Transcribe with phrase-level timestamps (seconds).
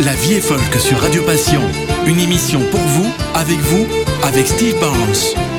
[0.00, 1.60] La vie est folk sur Radio Passion.
[2.06, 3.86] Une émission pour vous, avec vous,
[4.22, 5.57] avec Steve Barnes.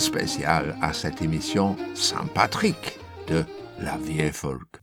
[0.00, 2.98] Spécial à cette émission Saint-Patrick
[3.28, 3.44] de
[3.80, 4.80] la vieille folk.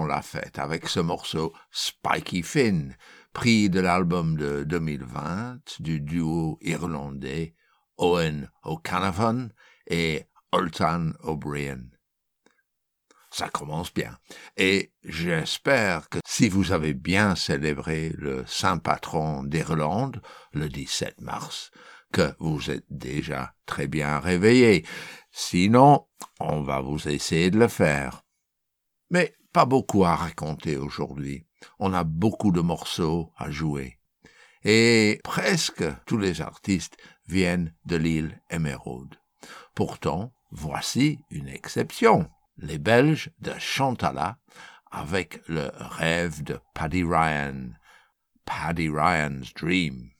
[0.00, 2.96] La fête avec ce morceau Spiky Finn,
[3.34, 7.54] pris de l'album de 2020 du duo irlandais
[7.98, 9.50] Owen O'Canavan
[9.86, 11.90] et Oltan O'Brien.
[13.30, 14.18] Ça commence bien.
[14.56, 20.20] Et j'espère que si vous avez bien célébré le Saint Patron d'Irlande
[20.52, 21.70] le 17 mars,
[22.12, 24.86] que vous êtes déjà très bien réveillé.
[25.30, 26.06] Sinon,
[26.40, 28.21] on va vous essayer de le faire.
[29.12, 31.46] Mais pas beaucoup à raconter aujourd'hui.
[31.78, 33.98] On a beaucoup de morceaux à jouer.
[34.64, 36.96] Et presque tous les artistes
[37.28, 39.16] viennent de l'île Émeraude.
[39.74, 42.30] Pourtant, voici une exception.
[42.56, 44.38] Les Belges de Chantala
[44.90, 47.72] avec le rêve de Paddy Ryan.
[48.46, 50.10] Paddy Ryan's Dream.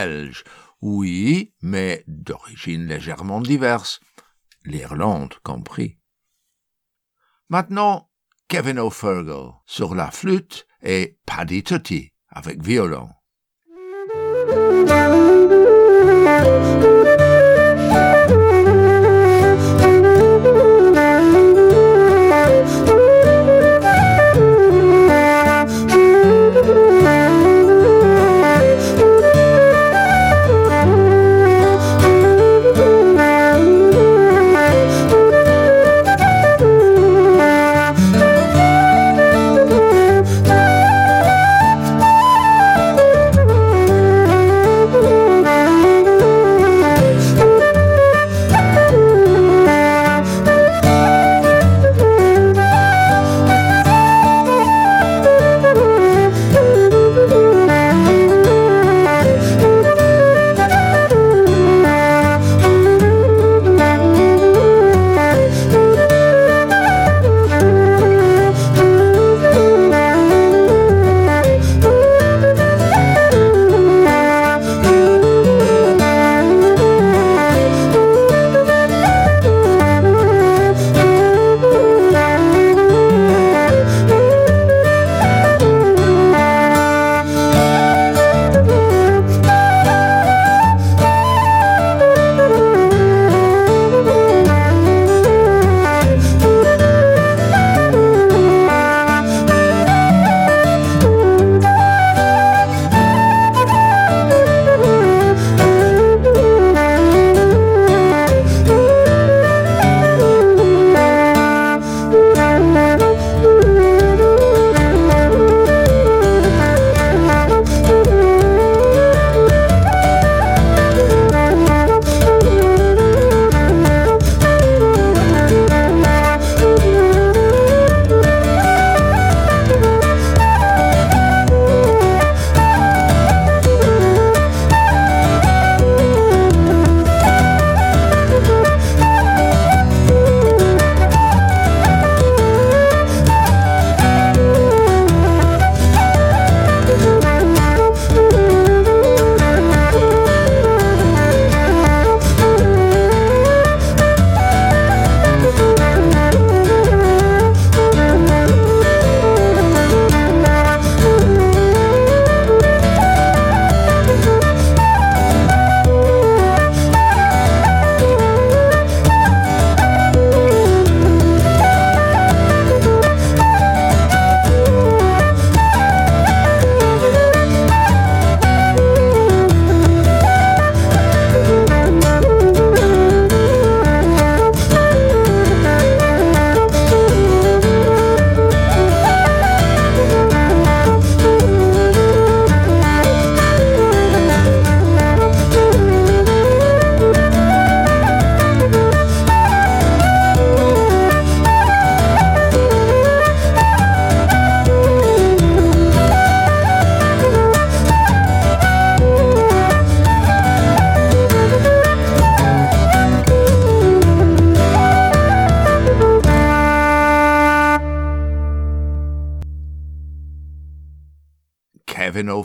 [0.00, 0.44] Sont belges.
[0.80, 4.00] Oui, mais d'origine légèrement diverse.
[4.64, 5.98] L'Irlande compris.
[7.48, 8.10] Maintenant,
[8.48, 13.08] Kevin O'Fergal sur la flûte et Paddy Tutti avec violon.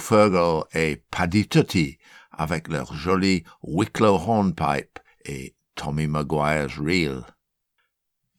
[0.06, 1.98] Fergal et Paddy Tutti
[2.30, 7.24] avec leur joli Wicklow Hornpipe et Tommy Maguire's Reel.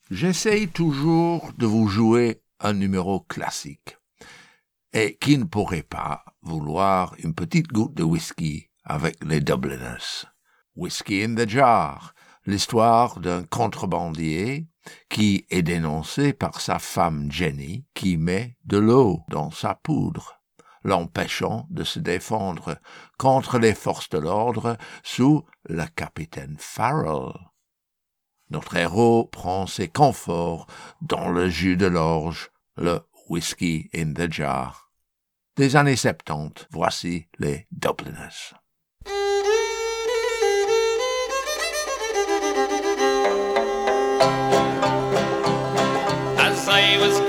[0.09, 3.99] J'essaye toujours de vous jouer un numéro classique
[4.93, 10.29] et qui ne pourrait pas vouloir une petite goutte de whisky avec les Dubliners.
[10.77, 14.69] Whisky in the Jar, l'histoire d'un contrebandier
[15.09, 20.36] qui est dénoncé par sa femme Jenny qui met de l'eau dans sa poudre
[20.87, 22.79] l'empêchant de se défendre
[23.19, 27.33] contre les forces de l'ordre sous le capitaine Farrell.
[28.51, 30.67] Notre héros prend ses conforts
[31.03, 34.93] dans le jus de l'orge, le whisky in the jar.
[35.57, 38.55] Des années 70, voici les Dubliners.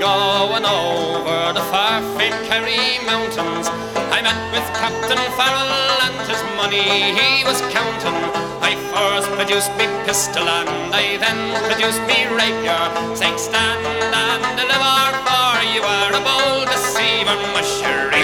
[0.08, 2.00] Going over the far
[2.48, 3.68] Kerry mountains,
[4.08, 8.16] I met with Captain Farrell and his money he was counting.
[8.64, 12.88] I first produced me pistol and I then produced me rapier,
[13.20, 14.96] saying stand and deliver,
[15.28, 18.17] for you are a bold deceiver, mushering,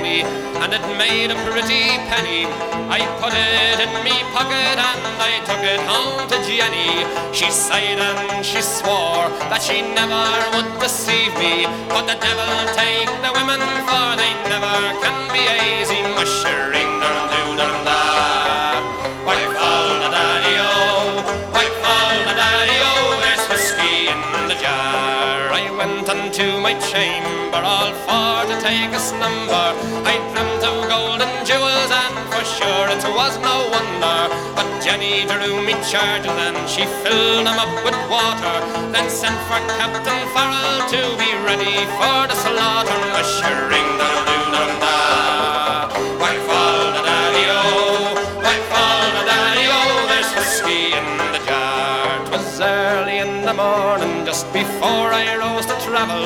[0.00, 0.22] money,
[0.62, 2.48] and it made a pretty penny.
[2.88, 7.04] I put it in me pocket and I took it home to Jenny.
[7.36, 10.24] She sighed and she swore that she never
[10.56, 11.68] would deceive me.
[11.92, 16.00] But the devil take the women, for they never can be easy.
[16.16, 16.92] Mushering,
[17.60, 18.00] dum da.
[19.28, 20.56] White fall the daddy
[22.40, 22.80] daddy.
[23.22, 25.52] There's whiskey in the jar.
[25.60, 26.08] I went
[26.64, 27.29] my chamber
[27.64, 29.68] all for to take a slumber.
[30.04, 34.18] I dreamt of golden jewels and for sure it was no wonder.
[34.56, 38.56] But Jenny drew me charges and she filled them up with water.
[38.92, 43.00] Then sent for Captain Farrell to be ready for the slaughter.
[46.20, 47.10] White fall the
[52.62, 56.24] early in the morning, just before I rose to travel.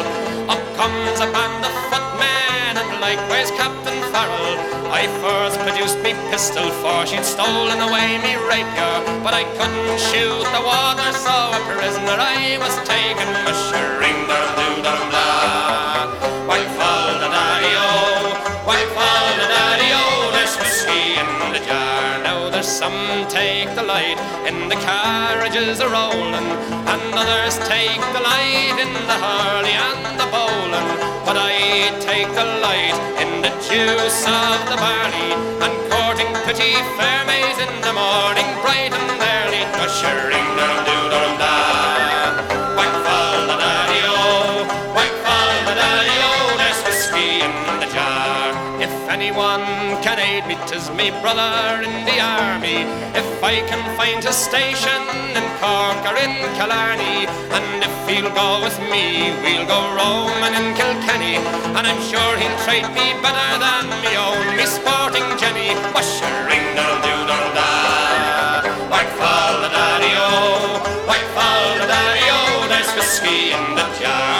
[0.50, 4.58] Up comes a band of footmen and likewise Captain Farrell.
[4.90, 8.96] I first produced me pistol, for she'd stolen away me rapier.
[9.22, 13.28] But I couldn't shoot the water, so a prisoner I was taken.
[13.46, 15.13] Mushering
[22.84, 26.48] some take the light in the carriages a rolling,
[26.92, 30.88] and others take the light in the hurley and the bowling.
[31.24, 31.54] But I
[32.10, 35.30] take the light in the juice of the barley
[35.64, 40.93] and courting pretty fair maids in the morning, bright and early, ushering dum
[49.34, 52.86] anyone can aid me, 'tis me brother in the army.
[53.14, 55.02] If I can find his station
[55.34, 57.26] in Cork or in Killarney,
[57.56, 61.36] and if he'll go with me, we'll go roaming in Kilkenny.
[61.76, 65.70] And I'm sure he'll treat me better than me own, me sporting Jenny.
[65.94, 67.70] Mushering dum doo dum da.
[68.92, 70.30] White fall the daddy-o,
[71.08, 72.68] white fall the daddy-o.
[72.70, 74.33] There's whiskey in the jar.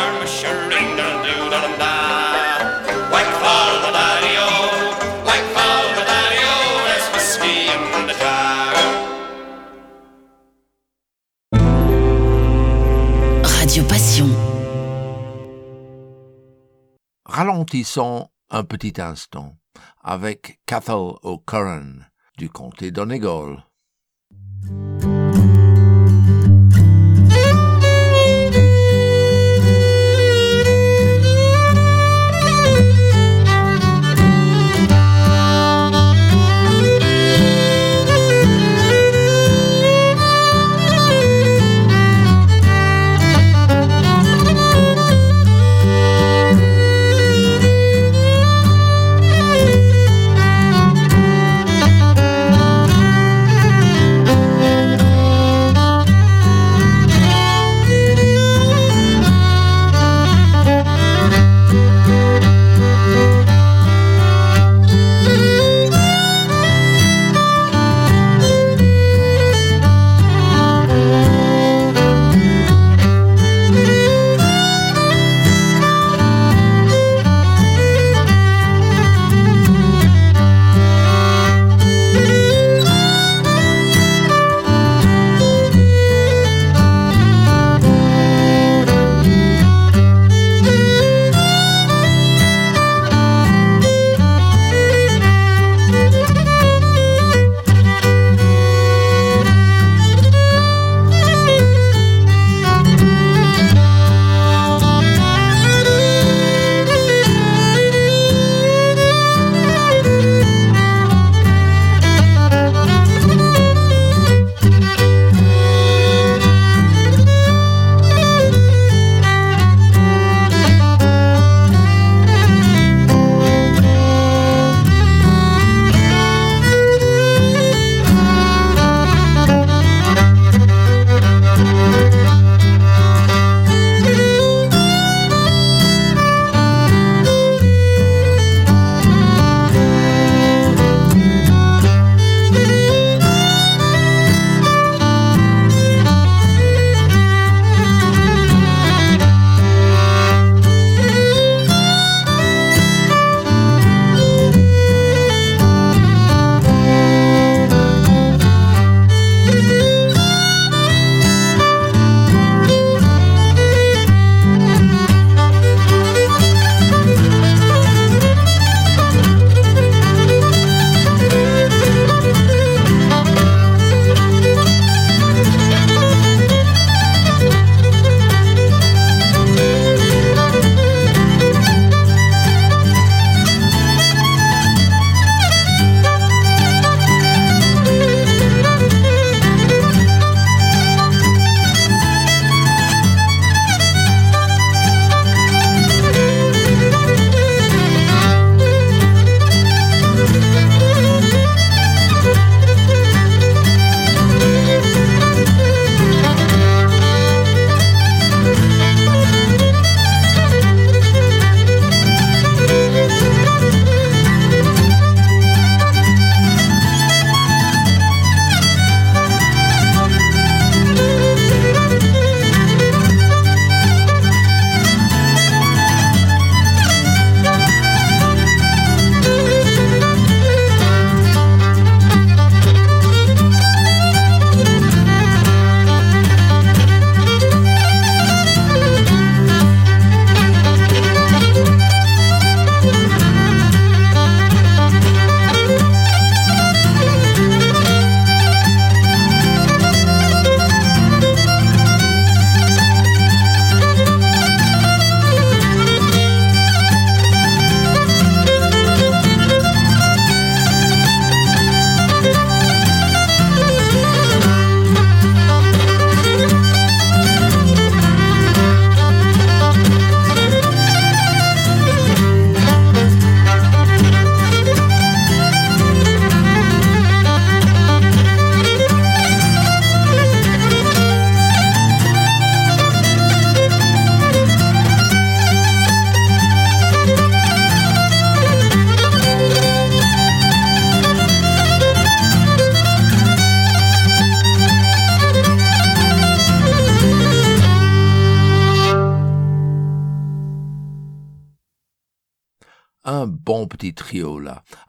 [17.37, 19.57] Ralentissons un petit instant
[20.05, 22.05] avec Cathal O'Curran
[22.39, 23.65] du comté d'Onegal.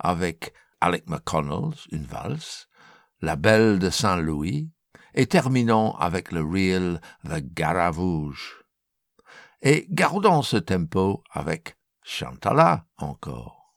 [0.05, 2.67] Avec Alec McConnell, une valse,
[3.21, 4.69] La Belle de Saint-Louis,
[5.15, 8.63] et terminons avec le reel The Garavouge.
[9.61, 13.73] Et gardons ce tempo avec Chantala encore.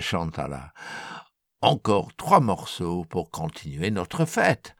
[0.00, 0.72] Chantala.
[1.62, 4.74] Encore trois morceaux pour continuer notre fête.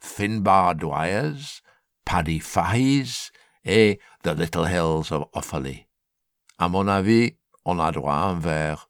[0.00, 1.62] Finbar Dwyers,
[2.04, 3.32] Paddy Fahey's
[3.64, 5.86] et The Little Hills of Offaly.
[6.58, 8.88] À mon avis, on a droit à un verre.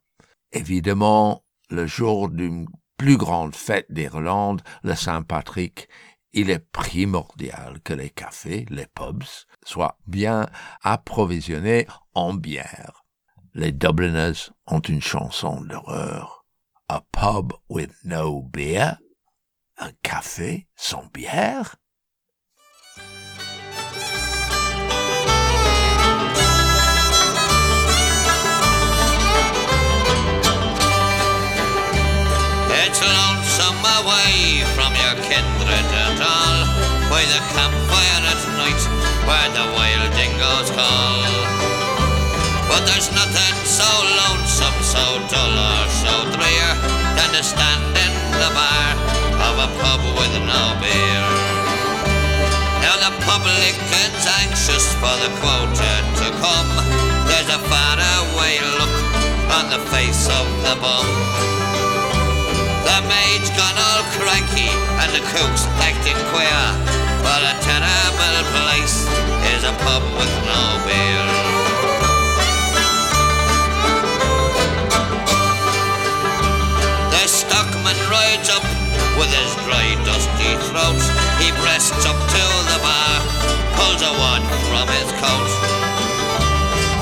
[0.53, 2.67] Évidemment, le jour d'une
[2.97, 5.89] plus grande fête d'Irlande, le Saint-Patrick,
[6.33, 9.25] il est primordial que les cafés, les pubs,
[9.65, 10.49] soient bien
[10.83, 13.02] approvisionnés en bière.
[13.55, 16.47] Les Dubliners ont une chanson d'horreur.
[16.89, 18.97] A pub with no beer?
[19.79, 21.77] Un café sans bière?
[32.71, 36.65] It's lonesome away from your kindred and all
[37.11, 38.83] By the campfire at night
[39.29, 41.72] where the wild dingoes call
[42.73, 46.69] But there's nothing so lonesome, so dull or so drear
[47.13, 48.97] Than to stand in the bar
[49.45, 51.25] of a pub with no beer
[52.81, 56.73] Now the publican's anxious for the quota to come
[57.29, 58.97] There's a far away look
[59.53, 61.09] on the face of the bum
[62.89, 64.69] the maid's gone all cranky
[65.01, 66.65] and the cook's acting queer.
[67.23, 69.07] But a terrible place
[69.55, 71.62] is a pub with no beer.
[77.93, 78.65] Stockman rides up
[79.19, 81.01] with his dry, dusty throat.
[81.41, 83.21] He breasts up to the bar,
[83.77, 85.51] pulls a wad from his coat.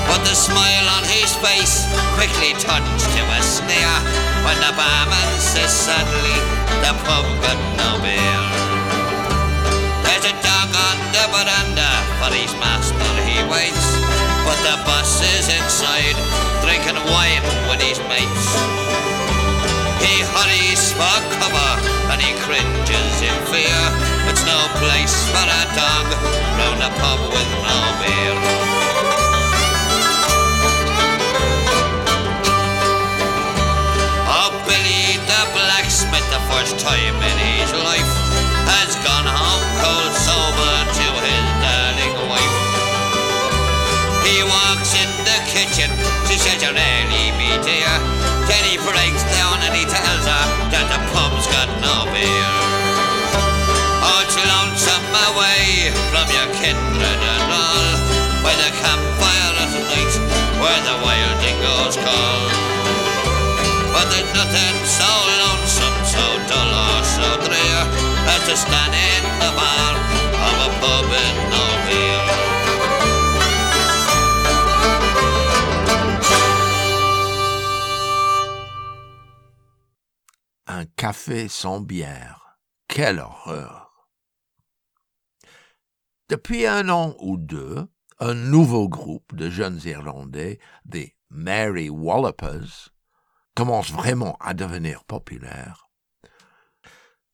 [0.07, 3.95] But the smile on his face quickly turns to a sneer
[4.43, 6.37] when the barman says suddenly
[6.83, 8.41] the pub got no beer.
[10.03, 13.87] There's a dog on the veranda for his master he waits,
[14.43, 16.17] but the boss is inside
[16.61, 19.10] drinking wine with his mates.
[20.01, 21.71] He hurries for cover
[22.11, 23.81] and he cringes in fear.
[24.29, 26.07] It's no place for a dog
[26.57, 28.35] round a pub with no beer.
[34.27, 34.51] Oh,
[35.53, 38.11] blacksmith, the first time in his life,
[38.71, 42.57] has gone home cold sober to his darling wife.
[44.25, 45.89] He walks in the kitchen,
[46.27, 48.30] she says, "You really me dear."
[48.71, 52.53] He breaks down and he tells her that the pub's got no beer.
[53.99, 57.87] Oh, it's lonesome away from your kindred and all,
[58.39, 60.13] by the campfire at night,
[60.55, 62.41] where the wild dingoes call.
[63.91, 65.11] But there's nothing so
[65.43, 67.79] lonesome, so dull or so drear
[68.31, 69.93] As to stand in the bar
[70.47, 71.70] of a pub in no
[80.85, 82.57] Café sans bière.
[82.87, 84.09] Quelle horreur.
[86.29, 87.87] Depuis un an ou deux,
[88.19, 92.89] un nouveau groupe de jeunes Irlandais, des Mary Wallopers,
[93.55, 95.89] commence vraiment à devenir populaire.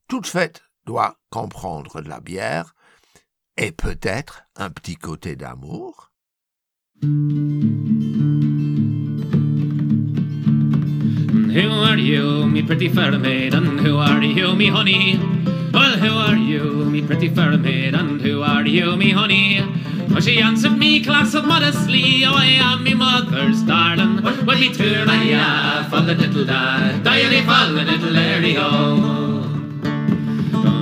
[0.08, 2.74] Toute fête doit comprendre de la bière
[3.58, 6.12] et peut-être un petit côté d'amour.
[11.58, 15.18] Who are you, me pretty fair maid, and who are you, me honey?
[15.74, 19.64] Well, who are you, me pretty fair maid, and who are you, me honey?
[20.08, 24.22] Well, she answered me, class of modestly, oh, I am me mother's darling.
[24.22, 29.27] Well, me turn I have, fall a little da, diary fall a little airy.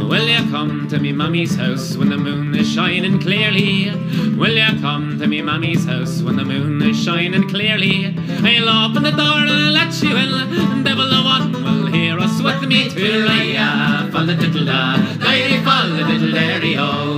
[0.10, 3.90] Will you come to me mummy's house when the moon is shining clearly?
[4.38, 8.16] Will you come to me mummy's house when the moon is shining clearly?
[8.44, 10.84] I'll open the door and I'll let you in.
[10.84, 12.90] Devil the one will hear us with me.
[12.90, 17.18] Raya, fall a little da, diary fall little dairy oh.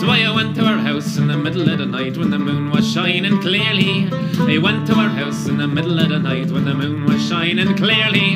[0.00, 2.72] So I went to her house in the middle of the night when the moon
[2.72, 4.08] was shining clearly.
[4.52, 7.24] I went to her house in the middle of the night when the moon was
[7.28, 8.28] shining clearly.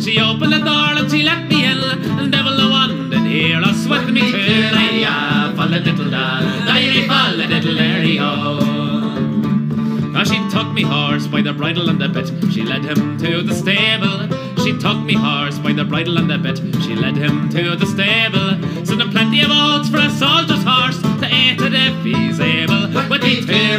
[0.00, 1.78] She opened the door and she let me in,
[2.18, 4.68] and devil the one did hear us with me too.
[5.06, 8.58] I fall a little da, I fall a little airy oh.
[10.12, 12.26] Now she took me horse by the bridle and the bit.
[12.52, 14.18] She led him to the stable.
[14.64, 16.58] She took me horse by the bridle and the bit.
[16.82, 18.48] She led him to the stable.
[18.84, 21.07] So plenty of oats for a soldier's horse
[21.56, 22.88] to if he's able.
[23.08, 23.78] But he too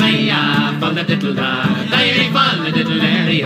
[0.80, 3.42] fall the diddle da, diary fall the diddle airy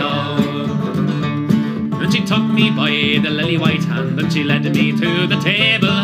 [2.00, 2.90] And she took me by
[3.22, 5.98] the lily white hand and she led me to the table.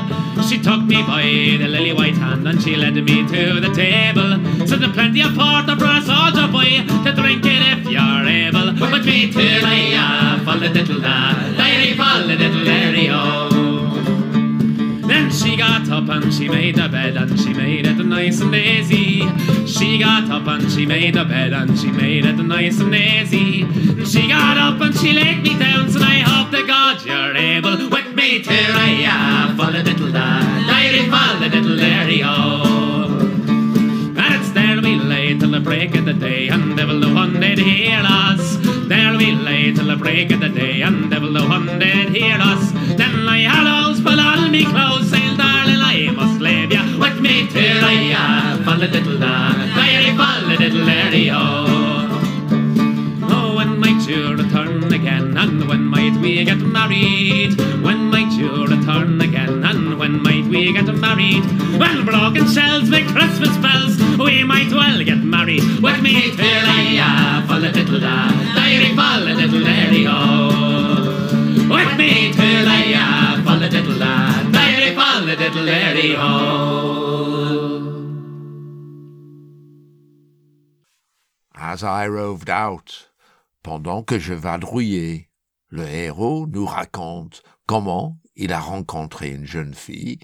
[0.49, 1.23] She took me by
[1.63, 4.67] the lily white hand and she led me to the table.
[4.67, 8.73] So there's plenty of porter a soldier boy oh, to drink it if you're able.
[8.79, 13.50] But me too, I fall the diddle da, diary fall the diddle airy oh.
[15.61, 19.21] Got up and she made a bed and she made it nice and easy.
[19.67, 23.67] She got up and she made a bed and she made it nice and easy.
[24.07, 27.91] She got up and she laid me down, so I hope to God you're able
[27.91, 32.23] with me till I have fall a little da, diary fall a little dairy.
[34.23, 37.39] And it's there we lay till the break of the day, and devil the one
[37.39, 38.57] did hear us.
[38.89, 42.39] There we lay till the break of the day, and devil the one did hear
[42.41, 42.73] us.
[42.97, 45.13] Then I hallows, pull all me clothes,
[47.41, 51.31] ya with me till I have fall a little da, diary fall a little dairy
[51.31, 52.11] oh.
[53.33, 55.37] Oh, when might you return again?
[55.37, 57.59] And when might we get married?
[57.83, 59.65] When might you return again?
[59.65, 61.45] And when might we get married?
[61.79, 63.97] Well, broken shells make Christmas bells.
[64.19, 65.65] We might well get married.
[65.81, 68.93] With me till I have fall a little da, diary
[69.35, 71.09] little dairy oh.
[71.75, 76.90] With me till I have fall a little da, diary fall a little
[81.73, 83.13] As I roved out,
[83.63, 85.31] pendant que je vadrouillais,
[85.69, 90.19] le héros nous raconte comment il a rencontré une jeune fille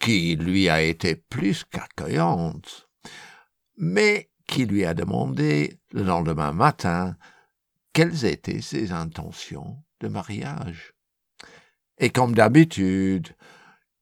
[0.00, 2.88] qui lui a été plus qu'accueillante,
[3.76, 7.16] mais qui lui a demandé le lendemain matin
[7.92, 10.94] quelles étaient ses intentions de mariage.
[11.98, 13.36] Et comme d'habitude,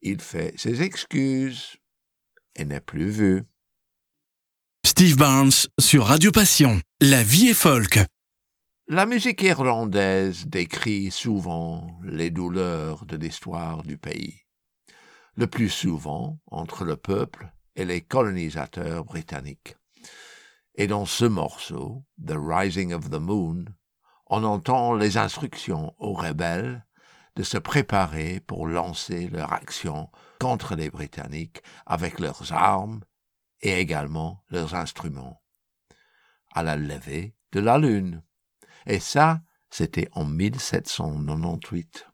[0.01, 1.77] il fait ses excuses
[2.55, 3.45] et n'est plus vu.
[4.99, 6.81] Steve Barnes sur Radio Passion.
[7.03, 7.99] La vie est folk.
[8.89, 14.41] La musique irlandaise décrit souvent les douleurs de l'histoire du pays,
[15.35, 19.77] le plus souvent entre le peuple et les colonisateurs britanniques.
[20.77, 23.67] Et dans ce morceau, The Rising of the Moon,
[24.29, 26.87] on entend les instructions aux rebelles
[27.37, 30.09] de se préparer pour lancer leur action
[30.41, 33.03] contre les Britanniques avec leurs armes
[33.67, 35.43] et également leurs instruments,
[36.53, 38.23] à la levée de la lune.
[38.87, 42.07] Et ça, c'était en 1798.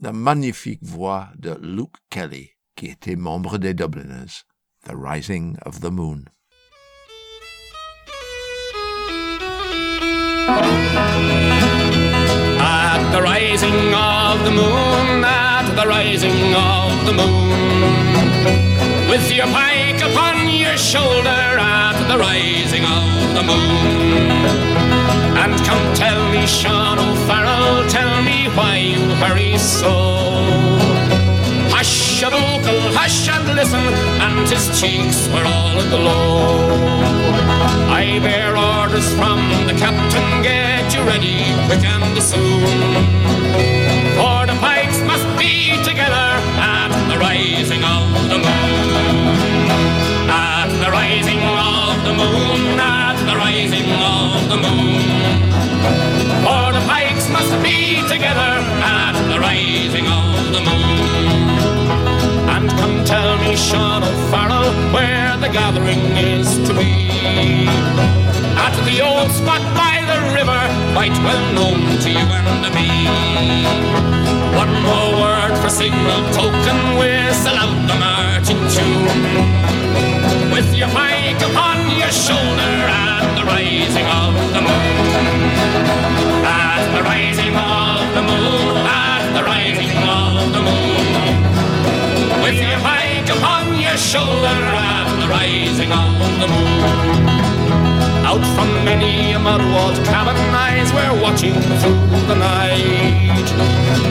[0.00, 4.44] La magnifique voix de Luke Kelly, qui était membre des Dubliners,
[4.84, 6.24] The Rising of the Moon.
[19.08, 24.28] With your pike upon your shoulder, at the rising of the moon.
[25.42, 29.94] And come tell me, Sean O'Farrell, tell me why you hurry so.
[31.72, 33.86] Hush, a vocal, hush and listen,
[34.24, 36.68] and his cheeks were all aglow.
[37.88, 42.68] I bear orders from the captain, get you ready quick and soon.
[44.18, 46.28] For the pikes must be together
[46.60, 48.97] at the rising of the moon.
[50.88, 55.04] The rising of the moon, at the rising of the moon.
[56.40, 61.44] For the pikes must be together at the rising of the moon.
[62.48, 67.68] And come tell me, Sean O'Farrell, where the gathering is to be.
[68.56, 70.62] At the old spot by the river,
[70.96, 72.88] quite well known to you and to me.
[74.56, 80.17] One more word for signal token, whistle out the marching tune.
[80.58, 85.38] With your pike upon your shoulder at the rising of the moon.
[86.42, 92.42] At the rising of the moon, at the rising of the moon.
[92.42, 97.28] With your pike upon your shoulder at the rising of the moon.
[98.26, 100.34] Out from many a mud-walled cabin,
[100.66, 103.46] eyes were watching through the night.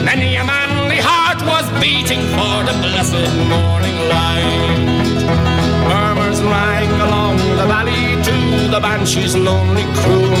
[0.02, 5.67] Many a manly heart was beating for the blessed morning light.
[6.28, 10.34] Murmurs rang along the valley to the banshee's lonely croon.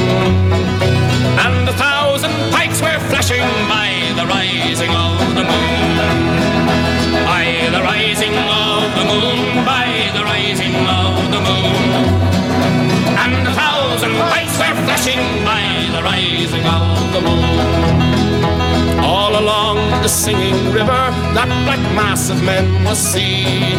[1.40, 5.96] And a thousand pikes were flashing by the rising of the moon.
[7.24, 11.90] By the rising of the moon, by the rising of the moon.
[13.24, 15.64] And a thousand lights were flashing by
[15.94, 19.00] the rising of the moon.
[19.02, 23.78] All along the singing river, that black mass of men was seen.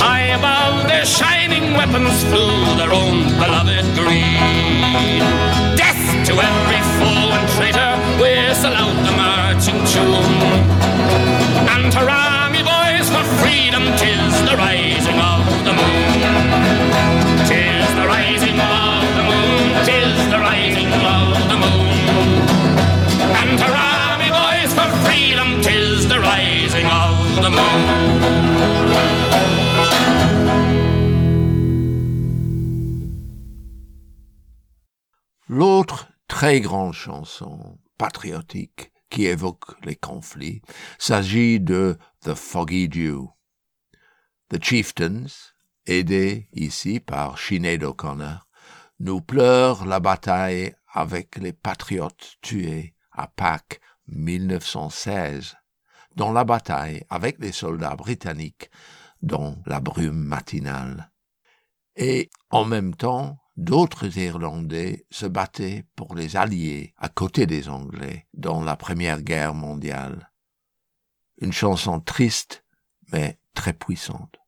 [0.00, 0.23] High
[1.04, 5.20] their shining weapons flew their own beloved green.
[5.76, 10.40] Death to every foe and traitor, whistle out the marching tune.
[11.74, 16.24] And hurrah, me boys, for freedom, tis the rising of the moon.
[17.52, 22.38] Tis the rising of the moon, tis the rising of the moon.
[23.40, 28.03] And hurrah, me boys, for freedom, tis the rising of the moon.
[36.44, 40.60] Très grande chanson patriotique qui évoque les conflits
[40.98, 43.30] s'agit de The Foggy Dew.
[44.50, 45.24] The Chieftains,
[45.86, 48.46] aidés ici par Sinead O'Connor,
[49.00, 55.56] nous pleurent la bataille avec les patriotes tués à Pâques 1916,
[56.14, 58.68] dans la bataille avec les soldats britanniques
[59.22, 61.10] dans la brume matinale.
[61.96, 68.26] Et en même temps, d'autres Irlandais se battaient pour les Alliés à côté des Anglais
[68.34, 70.30] dans la Première Guerre mondiale.
[71.40, 72.64] Une chanson triste,
[73.12, 74.38] mais très puissante.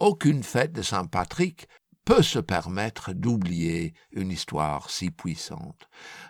[0.00, 1.68] Aucune fête de Saint-Patrick
[2.04, 5.88] peut se permettre d'oublier une histoire si puissante.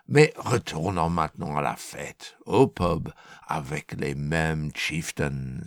[0.09, 3.11] Mais retournons maintenant à la fête, au pub,
[3.47, 5.61] avec les mêmes chieftains.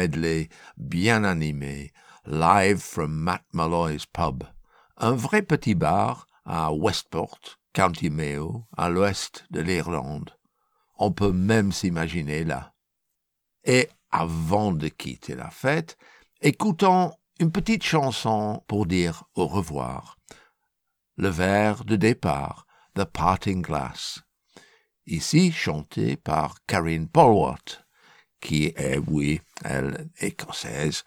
[0.00, 0.48] Medley
[0.78, 1.92] bien animé,
[2.24, 4.44] live from Matt Malloy's pub,
[4.96, 10.30] un vrai petit bar à Westport, County Mayo, à l'ouest de l'Irlande.
[10.96, 12.72] On peut même s'imaginer là.
[13.64, 15.98] Et avant de quitter la fête,
[16.40, 20.16] écoutons une petite chanson pour dire au revoir.
[21.16, 24.22] Le vers de départ, The Parting Glass.
[25.04, 27.84] Ici chanté par Karine Polwart
[28.40, 31.04] qui est, oui, elle écossaise,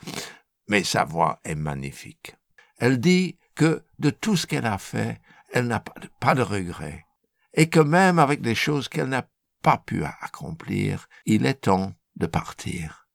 [0.68, 2.36] mais sa voix est magnifique.
[2.78, 5.20] Elle dit que de tout ce qu'elle a fait,
[5.52, 5.84] elle n'a
[6.20, 7.06] pas de regrets,
[7.54, 9.28] et que même avec des choses qu'elle n'a
[9.62, 13.08] pas pu accomplir, il est temps de partir.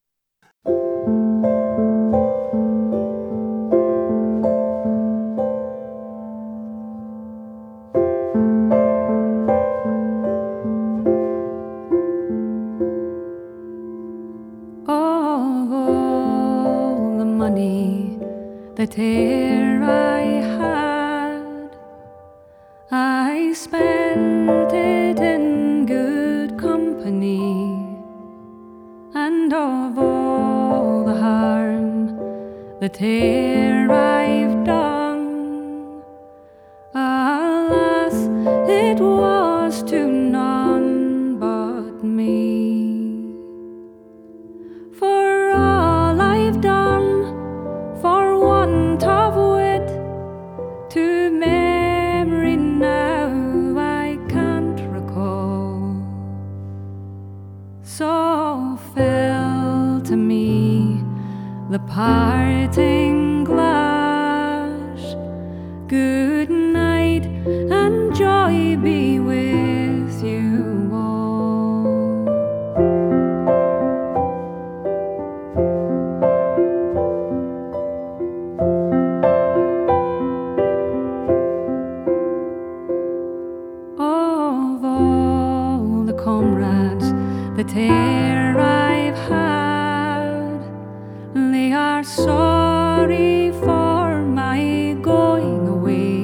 [92.08, 96.22] sorry for my going away.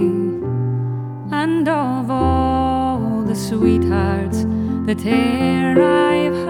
[1.30, 4.45] And of all the sweethearts
[4.87, 6.43] that e'er I've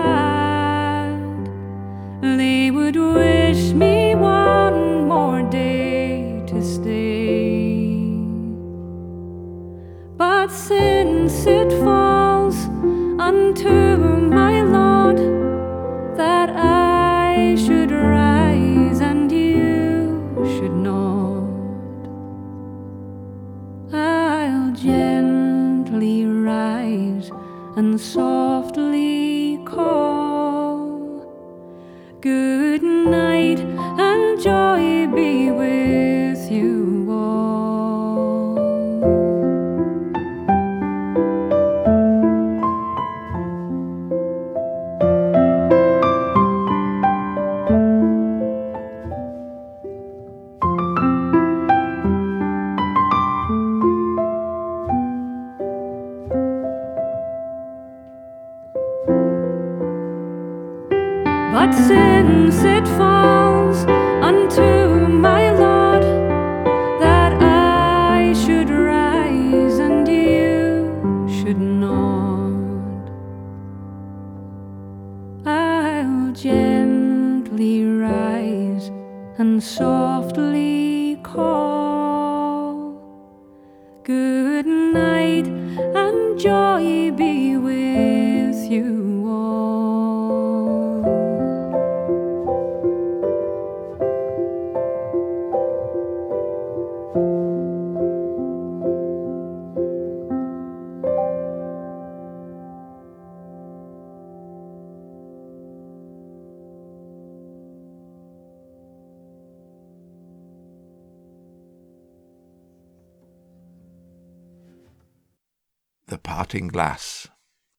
[27.95, 28.34] and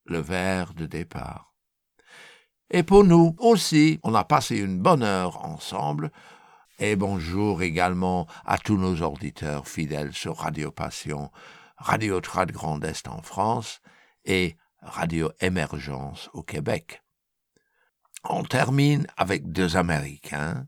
[0.05, 1.53] Le verre de départ.
[2.71, 6.11] Et pour nous aussi, on a passé une bonne heure ensemble.
[6.79, 11.31] Et bonjour également à tous nos auditeurs fidèles sur Radio Passion,
[11.77, 13.81] Radio Trad Grand Est en France
[14.25, 17.03] et Radio Émergence au Québec.
[18.23, 20.67] On termine avec deux Américains,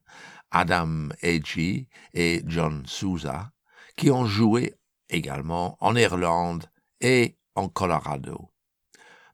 [0.51, 3.51] Adam Agee et John Souza,
[3.95, 4.75] qui ont joué
[5.09, 6.69] également en Irlande
[7.01, 8.51] et en Colorado.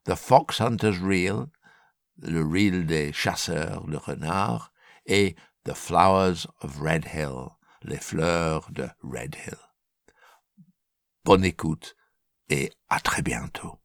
[0.05, 1.47] The Fox Hunter's Reel,
[2.17, 4.71] le reel des chasseurs de renards,
[5.05, 7.49] et The Flowers of Red Hill,
[7.83, 9.57] les fleurs de Red Hill.
[11.25, 11.95] Bonne écoute
[12.49, 13.82] et à très bientôt.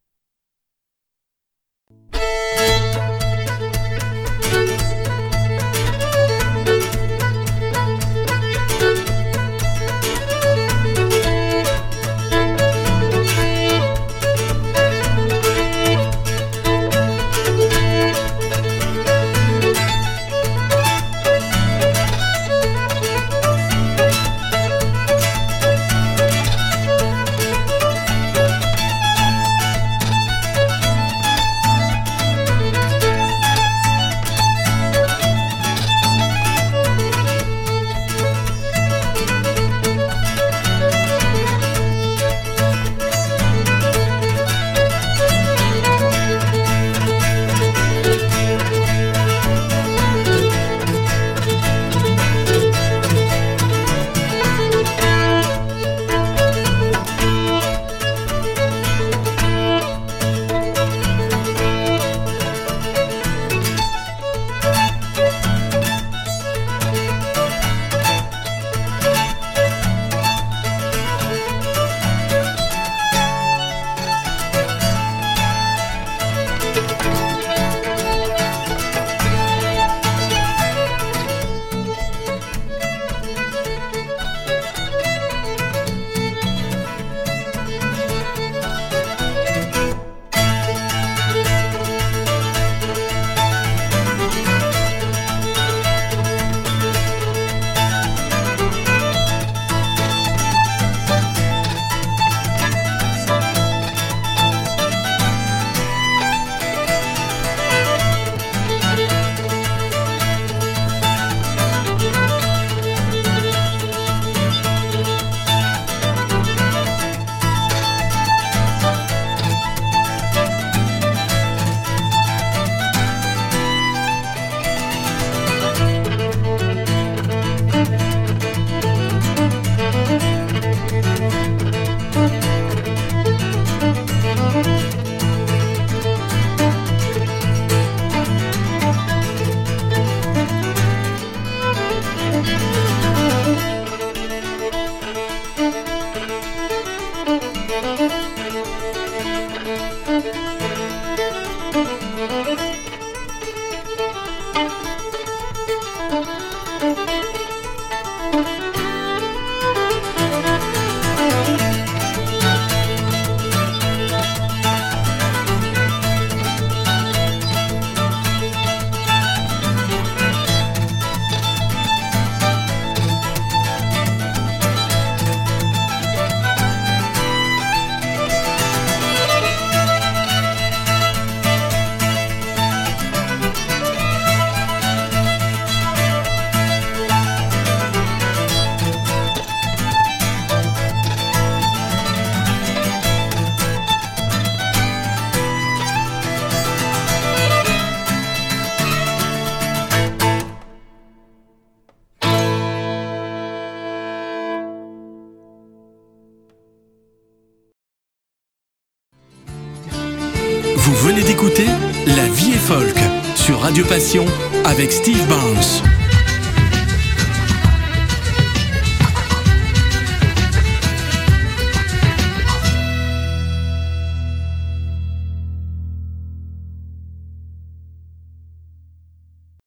[213.85, 214.24] Passion
[214.64, 215.38] avec Steve Barnes.